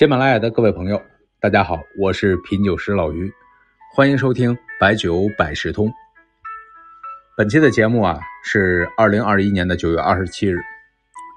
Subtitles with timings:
[0.00, 0.98] 喜马拉雅的各位朋友，
[1.40, 3.30] 大家好，我是品酒师老于，
[3.94, 5.92] 欢迎收听白酒百事通。
[7.36, 10.58] 本期的节目啊，是二零二一年的九月二十七日，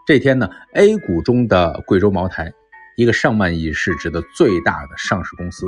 [0.07, 2.53] 这天呢，A 股中的贵州茅台，
[2.95, 5.66] 一个上万亿市值的最大的上市公司，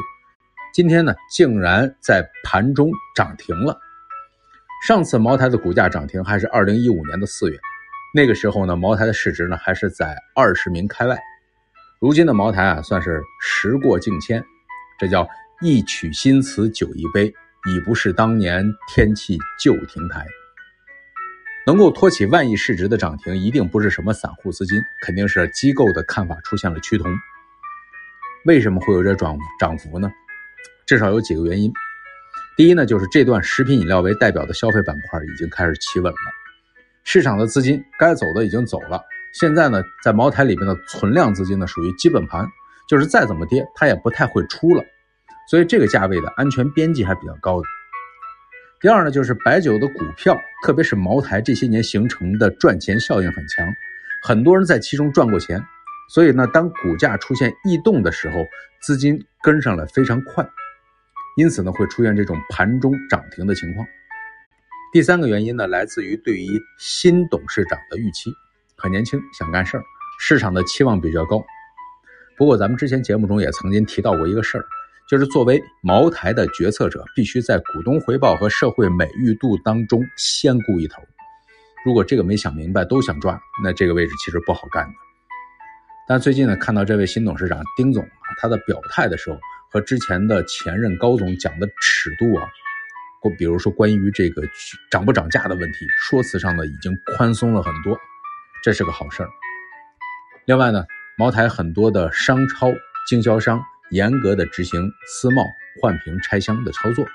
[0.73, 3.77] 今天呢，竟然在盘中涨停了。
[4.87, 7.59] 上次茅台的股价涨停还是二零一五年的四月，
[8.13, 11.19] 那个时候呢，茅台的市值呢还是在二十名开外。
[11.99, 14.43] 如今的茅台啊，算是时过境迁，
[14.99, 15.27] 这叫
[15.61, 17.33] 一曲新词酒一杯，
[17.69, 20.25] 已不是当年天气旧亭台。
[21.65, 27.11] 能够托起万亿市值的涨停，一定不是什么散户资金，肯定是机构的看法出现了趋同。
[28.45, 30.11] 为什么会有这涨涨幅呢？
[30.85, 31.71] 至少有几个原因。
[32.57, 36.19] 第一呢，就是这段食品饮料为代表的消费板块已经开始企稳了，
[37.03, 39.01] 市场的资金该走的已经走了。
[39.37, 42.47] 现在呢，在茅台里面的存量资金呢，属于基本盘，
[42.87, 44.81] 就是再怎么跌，它也不太会出了，
[45.51, 47.67] 所以这个价位的安全边际还比较高的。
[48.79, 53.67] 第二呢，就是白酒的股票，特别是茅台这些年形成的赚钱效应很强，
[54.23, 55.61] 很多人在其中赚过钱，
[56.13, 58.45] 所以呢，当股价出现异动的时候，
[58.81, 60.47] 资金跟上来非常快，
[61.35, 63.85] 因此呢，会出现这种盘中涨停的情况。
[64.93, 66.47] 第三个原因呢，来自于对于
[66.79, 68.31] 新董事长的预期。
[68.77, 69.83] 很年轻，想干事儿，
[70.19, 71.43] 市场的期望比较高。
[72.37, 74.65] 不过，咱们之前节目中也曾经提到过一个事儿，
[75.09, 81.01] 就是作为茅台的决策者，必须在股东回报和社会美誉度当中先顾一头。
[81.85, 84.93] 如果这个没想明白，都想赚，那这个位置其实不好干的。
[86.07, 89.39] 但最近呢，看到这位新董事长丁总啊，他的表态的时候，
[89.71, 92.45] 和之前的前任高总讲的尺度啊，
[93.21, 94.41] 或比如说关于这个
[94.91, 97.97] 涨不涨价的问题，说辞上呢已经宽松了很多。
[98.65, 99.29] 这是个好事儿。
[100.45, 100.83] 另外呢，
[101.19, 102.67] 茅台很多的商超
[103.07, 105.43] 经销商严格的执行私贸
[105.79, 107.05] 换瓶拆箱的操作，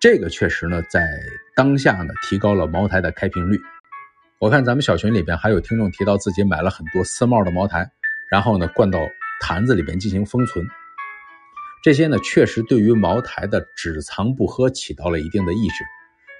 [0.00, 1.06] 这个确实呢，在
[1.54, 3.60] 当下呢，提高了茅台的开瓶率。
[4.38, 7.86] 我看咱们小群里边还有听众提到自己买了很多私贸的茅台，
[8.30, 8.98] 然后呢，灌到
[9.38, 10.66] 坛子里边进行封存。
[11.82, 15.84] 这些呢，确实对于茅台的只藏不喝起到了一定的抑制，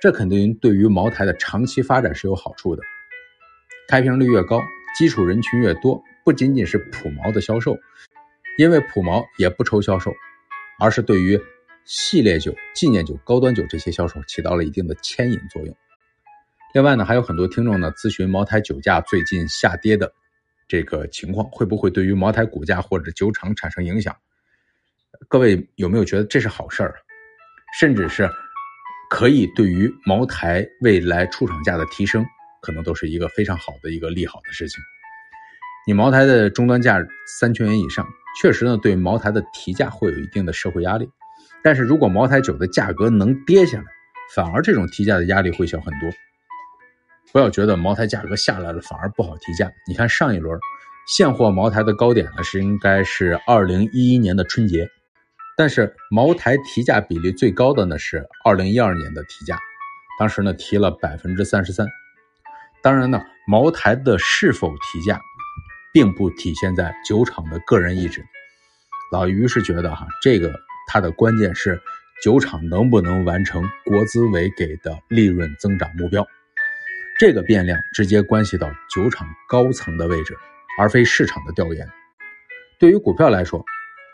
[0.01, 2.83] 这肯定对于茅台的长期发展是有好处的。
[3.91, 4.63] 开瓶率越高，
[4.97, 7.77] 基础人群越多，不仅仅是普茅的销售，
[8.57, 10.15] 因为普茅也不愁销售，
[10.79, 11.37] 而是对于
[11.85, 15.77] 系列酒、纪念酒、高端酒这些销售起到了一定的牵引作用。
[16.73, 20.13] 另外呢，还有很多听众呢咨询茅台酒价最近下跌的
[20.69, 24.17] 这个情况，会不会对于茅台股价或者酒厂产生影响？
[25.27, 26.95] 各位有没有觉得这是好事儿？
[27.77, 28.31] 甚至是
[29.11, 32.25] 可以对于茅台未来出厂价的提升？
[32.61, 34.83] 可能都是一个非常好的一个利好的事情。
[35.87, 37.05] 你茅台的终端价
[37.39, 38.07] 三千元以上，
[38.41, 41.09] 确实呢对茅台的提价会有一定的社会压力。
[41.63, 43.85] 但是如果茅台酒的价格能跌下来，
[44.35, 46.11] 反而这种提价的压力会小很多。
[47.33, 49.71] 不要觉得茅台价格下来了反而不好提价。
[49.87, 50.59] 你看上一轮
[51.07, 54.89] 现货茅台的高点呢是应该是二零一一年的春节，
[55.57, 59.59] 但是茅台提价比例最高的呢是二零一二年的提价，
[60.19, 61.87] 当时呢提了百分之三十三。
[62.83, 65.21] 当然呢，茅台的是否提价，
[65.93, 68.25] 并不体现在酒厂的个人意志。
[69.13, 70.55] 老于是觉得哈，这个
[70.87, 71.81] 它的关键是
[72.23, 76.27] 酒厂能不能完成国资委给的利润增长目标。
[77.19, 80.35] 这个变量直接关系到酒厂高层的位置，
[80.79, 81.87] 而非市场的调研。
[82.79, 83.63] 对于股票来说，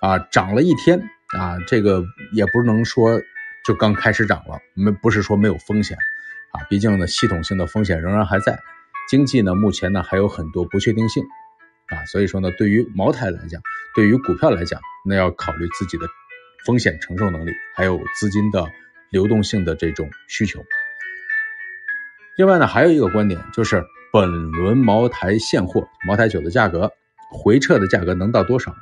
[0.00, 0.98] 啊，涨了一天
[1.38, 3.20] 啊，这个也不能说
[3.64, 5.96] 就刚开始涨了，没不是说没有风险。
[6.56, 8.58] 啊，毕竟呢，系统性的风险仍然还在，
[9.08, 11.22] 经济呢，目前呢还有很多不确定性，
[11.88, 13.60] 啊，所以说呢，对于茅台来讲，
[13.94, 16.06] 对于股票来讲，那要考虑自己的
[16.64, 18.66] 风险承受能力，还有资金的
[19.10, 20.64] 流动性的这种需求。
[22.38, 26.90] 另外呢，还有一个观点就是，本轮茅台现货茅台酒的价格
[27.30, 28.74] 回撤的价格能到多少？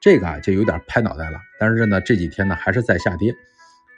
[0.00, 1.38] 这个啊，就有点拍脑袋了。
[1.58, 3.34] 但是呢，这几天呢还是在下跌，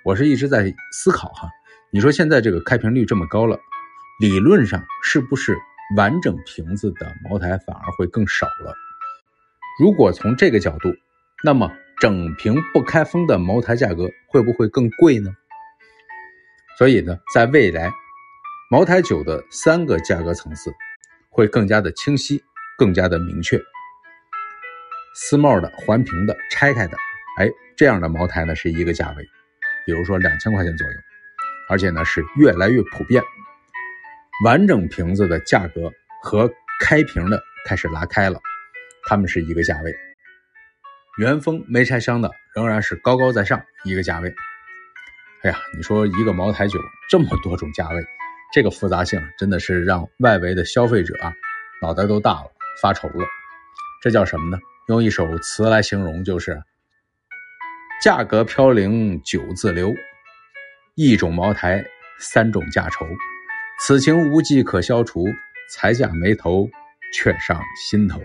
[0.05, 1.49] 我是一直在思考哈。
[1.93, 3.59] 你说现在这个开瓶率这么高了，
[4.21, 5.59] 理论上是不是
[5.97, 8.73] 完整瓶子的茅台反而会更少了？
[9.81, 10.95] 如果从这个角度，
[11.43, 15.33] 那么整瓶不开封的茅台价格会不会更贵呢？
[16.79, 17.93] 所以呢，在未来，
[18.71, 20.73] 茅台酒的三个价格层次
[21.29, 22.41] 会更加的清晰，
[22.79, 23.61] 更加的明确。
[25.17, 26.97] 私贸的、环瓶的、拆开的，
[27.39, 29.25] 哎，这样的茅台呢是一个价位，
[29.85, 30.93] 比如说两千块钱左右。
[31.71, 33.23] 而且呢是越来越普遍，
[34.45, 35.91] 完整瓶子的价格
[36.23, 36.51] 和
[36.81, 38.41] 开瓶的开始拉开了，
[39.05, 39.95] 它们是一个价位。
[41.19, 44.35] 原封没拆箱的仍然是高高在上一个价位。
[45.43, 46.79] 哎呀，你说一个茅台酒
[47.09, 48.05] 这么多种价位，
[48.53, 51.33] 这个复杂性真的是让外围的消费者啊
[51.81, 52.51] 脑袋都大了，
[52.83, 53.25] 发愁了。
[54.03, 54.59] 这叫什么呢？
[54.89, 56.61] 用一首词来形容，就是
[58.03, 59.95] 价格飘零酒自流，
[61.03, 61.83] 一种茅台
[62.19, 63.07] 三种价愁，
[63.81, 65.25] 此情无计可消除，
[65.73, 66.69] 才下眉头
[67.15, 67.59] 却上
[67.89, 68.21] 心头。